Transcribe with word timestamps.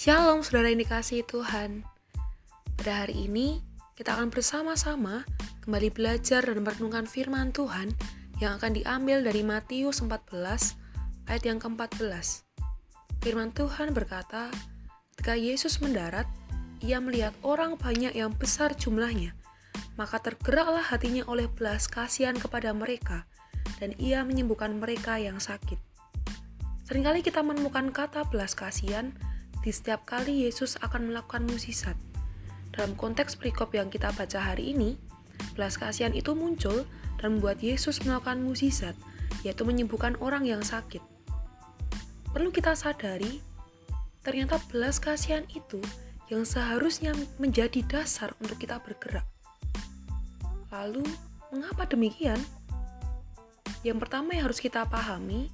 Shalom 0.00 0.40
saudara 0.40 0.72
yang 0.72 0.80
dikasihi 0.80 1.28
Tuhan. 1.28 1.84
Pada 2.80 3.04
hari 3.04 3.28
ini 3.28 3.60
kita 4.00 4.16
akan 4.16 4.32
bersama-sama 4.32 5.28
kembali 5.60 5.92
belajar 5.92 6.40
dan 6.40 6.64
merenungkan 6.64 7.04
firman 7.04 7.52
Tuhan 7.52 7.92
yang 8.40 8.56
akan 8.56 8.80
diambil 8.80 9.20
dari 9.20 9.44
Matius 9.44 10.00
14 10.00 10.32
ayat 11.28 11.44
yang 11.44 11.60
ke-14. 11.60 12.00
Firman 13.20 13.52
Tuhan 13.52 13.92
berkata, 13.92 14.48
ketika 15.12 15.36
Yesus 15.36 15.84
mendarat, 15.84 16.24
ia 16.80 16.96
melihat 16.96 17.36
orang 17.44 17.76
banyak 17.76 18.16
yang 18.16 18.32
besar 18.32 18.72
jumlahnya, 18.72 19.36
maka 20.00 20.16
tergeraklah 20.16 20.80
hatinya 20.80 21.28
oleh 21.28 21.44
belas 21.44 21.92
kasihan 21.92 22.40
kepada 22.40 22.72
mereka, 22.72 23.28
dan 23.76 23.92
ia 24.00 24.24
menyembuhkan 24.24 24.80
mereka 24.80 25.20
yang 25.20 25.36
sakit. 25.36 25.76
Seringkali 26.88 27.20
kita 27.20 27.44
menemukan 27.44 27.92
kata 27.92 28.24
belas 28.32 28.56
kasihan 28.56 29.12
di 29.60 29.70
setiap 29.72 30.08
kali 30.08 30.48
Yesus 30.48 30.80
akan 30.80 31.12
melakukan 31.12 31.44
mukjizat. 31.44 31.96
Dalam 32.72 32.96
konteks 32.96 33.36
perikop 33.36 33.76
yang 33.76 33.92
kita 33.92 34.08
baca 34.16 34.40
hari 34.40 34.72
ini, 34.72 34.96
belas 35.52 35.76
kasihan 35.76 36.16
itu 36.16 36.32
muncul 36.32 36.88
dan 37.20 37.36
membuat 37.36 37.60
Yesus 37.60 38.00
melakukan 38.08 38.40
mukjizat, 38.40 38.96
yaitu 39.44 39.68
menyembuhkan 39.68 40.16
orang 40.24 40.48
yang 40.48 40.64
sakit. 40.64 41.04
Perlu 42.32 42.48
kita 42.54 42.72
sadari, 42.72 43.44
ternyata 44.24 44.56
belas 44.72 44.96
kasihan 44.96 45.44
itu 45.52 45.82
yang 46.32 46.46
seharusnya 46.46 47.12
menjadi 47.36 47.84
dasar 47.84 48.32
untuk 48.40 48.56
kita 48.56 48.80
bergerak. 48.80 49.26
Lalu, 50.70 51.04
mengapa 51.50 51.84
demikian? 51.84 52.38
Yang 53.82 53.98
pertama 54.06 54.38
yang 54.38 54.46
harus 54.46 54.62
kita 54.62 54.86
pahami, 54.86 55.50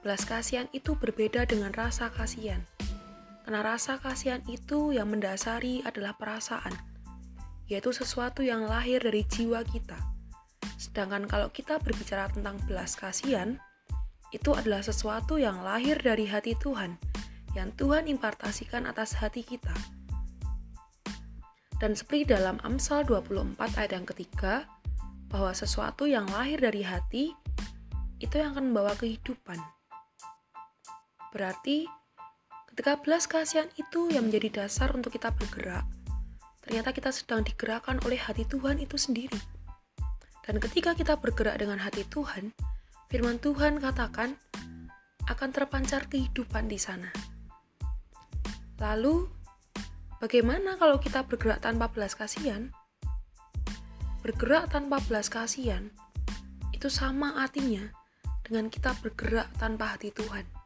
belas 0.00 0.22
kasihan 0.22 0.70
itu 0.70 0.94
berbeda 0.94 1.44
dengan 1.44 1.74
rasa 1.74 2.08
kasihan. 2.08 2.62
Karena 3.42 3.60
rasa 3.62 3.98
kasihan 3.98 4.42
itu 4.46 4.94
yang 4.94 5.10
mendasari 5.10 5.82
adalah 5.82 6.14
perasaan, 6.14 6.74
yaitu 7.66 7.90
sesuatu 7.90 8.46
yang 8.46 8.66
lahir 8.70 9.02
dari 9.02 9.26
jiwa 9.26 9.66
kita. 9.66 9.98
Sedangkan 10.78 11.26
kalau 11.26 11.50
kita 11.50 11.82
berbicara 11.82 12.30
tentang 12.30 12.58
belas 12.66 12.94
kasihan, 12.94 13.58
itu 14.30 14.54
adalah 14.54 14.80
sesuatu 14.80 15.36
yang 15.36 15.60
lahir 15.60 15.98
dari 15.98 16.30
hati 16.30 16.54
Tuhan, 16.56 16.96
yang 17.58 17.74
Tuhan 17.74 18.06
impartasikan 18.08 18.86
atas 18.86 19.18
hati 19.18 19.42
kita. 19.42 19.74
Dan 21.82 21.98
seperti 21.98 22.30
dalam 22.30 22.62
Amsal 22.62 23.02
24 23.02 23.58
ayat 23.74 23.92
yang 23.98 24.06
ketiga, 24.06 24.70
bahwa 25.32 25.50
sesuatu 25.56 26.04
yang 26.06 26.28
lahir 26.30 26.60
dari 26.60 26.84
hati 26.84 27.32
itu 28.22 28.34
yang 28.38 28.54
akan 28.54 28.70
membawa 28.70 28.94
kehidupan. 28.94 29.58
Berarti 31.32 31.88
Ketika 32.72 32.96
belas 33.04 33.28
kasihan 33.28 33.68
itu 33.76 34.08
yang 34.08 34.32
menjadi 34.32 34.64
dasar 34.64 34.96
untuk 34.96 35.12
kita 35.12 35.28
bergerak, 35.36 35.84
ternyata 36.64 36.96
kita 36.96 37.12
sedang 37.12 37.44
digerakkan 37.44 38.00
oleh 38.00 38.16
hati 38.16 38.48
Tuhan 38.48 38.80
itu 38.80 38.96
sendiri. 38.96 39.36
Dan 40.40 40.56
ketika 40.56 40.96
kita 40.96 41.20
bergerak 41.20 41.60
dengan 41.60 41.76
hati 41.84 42.08
Tuhan, 42.08 42.56
firman 43.12 43.36
Tuhan 43.44 43.76
katakan 43.76 44.40
akan 45.28 45.48
terpancar 45.52 46.08
kehidupan 46.08 46.72
di 46.72 46.80
sana. 46.80 47.12
Lalu, 48.80 49.28
bagaimana 50.24 50.80
kalau 50.80 50.96
kita 50.96 51.28
bergerak 51.28 51.60
tanpa 51.60 51.92
belas 51.92 52.16
kasihan? 52.16 52.72
Bergerak 54.24 54.72
tanpa 54.72 54.96
belas 55.04 55.28
kasihan 55.28 55.92
itu 56.72 56.88
sama 56.88 57.36
artinya 57.36 57.92
dengan 58.48 58.72
kita 58.72 58.96
bergerak 59.04 59.52
tanpa 59.60 59.92
hati 59.92 60.08
Tuhan 60.08 60.61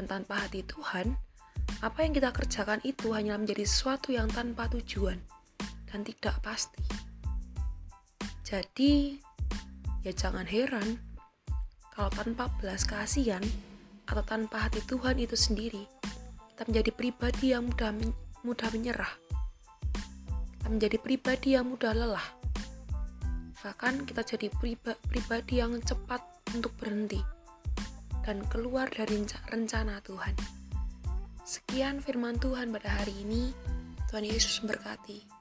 dan 0.00 0.24
tanpa 0.24 0.48
hati 0.48 0.64
Tuhan, 0.64 1.12
apa 1.84 2.00
yang 2.00 2.16
kita 2.16 2.32
kerjakan 2.32 2.80
itu 2.88 3.12
hanya 3.12 3.36
menjadi 3.36 3.68
sesuatu 3.68 4.16
yang 4.16 4.32
tanpa 4.32 4.64
tujuan 4.72 5.20
dan 5.92 6.00
tidak 6.08 6.40
pasti. 6.40 6.80
Jadi, 8.40 9.20
ya 10.00 10.12
jangan 10.16 10.48
heran 10.48 10.96
kalau 11.92 12.08
tanpa 12.16 12.48
belas 12.56 12.88
kasihan 12.88 13.44
atau 14.08 14.24
tanpa 14.24 14.72
hati 14.72 14.80
Tuhan 14.88 15.20
itu 15.20 15.36
sendiri, 15.36 15.84
kita 16.56 16.64
menjadi 16.64 16.90
pribadi 16.96 17.52
yang 17.52 17.68
mudah 17.68 17.92
mudah 18.40 18.68
menyerah. 18.72 19.12
Kita 20.56 20.68
menjadi 20.72 20.96
pribadi 20.96 21.60
yang 21.60 21.68
mudah 21.68 21.92
lelah. 21.92 22.26
Bahkan 23.60 24.08
kita 24.08 24.24
jadi 24.24 24.48
pribadi 25.12 25.60
yang 25.60 25.76
cepat 25.84 26.24
untuk 26.56 26.72
berhenti 26.80 27.20
dan 28.24 28.44
keluar 28.48 28.90
dari 28.92 29.24
rencana 29.48 30.00
Tuhan. 30.04 30.34
Sekian 31.42 31.98
firman 32.04 32.36
Tuhan 32.38 32.70
pada 32.70 33.00
hari 33.00 33.14
ini. 33.24 33.50
Tuhan 34.10 34.26
Yesus 34.26 34.62
memberkati. 34.62 35.39